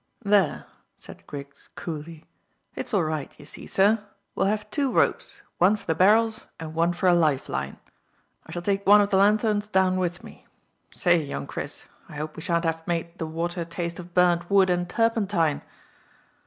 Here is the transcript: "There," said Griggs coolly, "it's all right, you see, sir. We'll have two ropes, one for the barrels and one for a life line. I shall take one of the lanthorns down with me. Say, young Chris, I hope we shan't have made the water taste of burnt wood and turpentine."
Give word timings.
"There," 0.25 0.65
said 0.97 1.27
Griggs 1.27 1.69
coolly, 1.75 2.25
"it's 2.75 2.91
all 2.91 3.03
right, 3.03 3.31
you 3.37 3.45
see, 3.45 3.67
sir. 3.67 4.03
We'll 4.33 4.47
have 4.47 4.67
two 4.71 4.91
ropes, 4.91 5.43
one 5.59 5.75
for 5.75 5.85
the 5.85 5.93
barrels 5.93 6.47
and 6.59 6.73
one 6.73 6.91
for 6.93 7.07
a 7.07 7.13
life 7.13 7.47
line. 7.47 7.77
I 8.47 8.51
shall 8.51 8.63
take 8.63 8.87
one 8.87 8.99
of 8.99 9.11
the 9.11 9.17
lanthorns 9.17 9.67
down 9.67 9.97
with 9.97 10.23
me. 10.23 10.47
Say, 10.91 11.21
young 11.23 11.45
Chris, 11.45 11.85
I 12.09 12.15
hope 12.15 12.35
we 12.35 12.41
shan't 12.41 12.65
have 12.65 12.81
made 12.87 13.15
the 13.19 13.27
water 13.27 13.63
taste 13.63 13.99
of 13.99 14.15
burnt 14.15 14.49
wood 14.49 14.71
and 14.71 14.89
turpentine." 14.89 15.61